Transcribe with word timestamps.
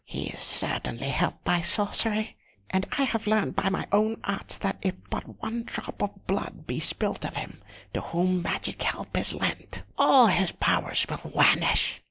He 0.03 0.29
is 0.29 0.39
certainly 0.39 1.09
helped 1.09 1.43
by 1.43 1.61
sorcery, 1.61 2.35
and 2.71 2.87
I 2.97 3.03
have 3.03 3.27
learnt 3.27 3.55
by 3.55 3.69
my 3.69 3.85
own 3.91 4.19
arts 4.23 4.57
that 4.57 4.77
if 4.81 4.95
but 5.11 5.39
one 5.43 5.61
drop 5.61 6.01
of 6.01 6.25
blood 6.25 6.65
be 6.65 6.79
spilt 6.79 7.23
of 7.23 7.35
him 7.35 7.61
to 7.93 8.01
whom 8.01 8.41
magic 8.41 8.81
help 8.81 9.15
is 9.15 9.35
lent, 9.35 9.83
all 9.99 10.25
his 10.25 10.49
powers 10.53 11.05
will 11.07 11.17
vanish. 11.35 11.99